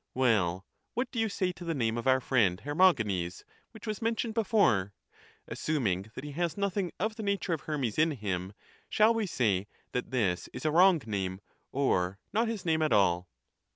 [0.15, 4.33] Well, what do you say to the name of ovu" friend Hermogenes, which was mentioned
[4.33, 4.93] before:—
[5.47, 8.53] assuming that he has nothing of the nature of Hermes in him,
[8.89, 11.39] shall we say that this is a wrong name,
[11.71, 13.29] or not his name at all